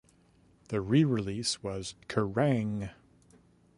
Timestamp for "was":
1.61-1.93